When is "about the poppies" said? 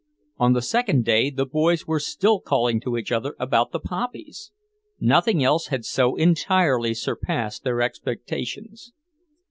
3.37-4.51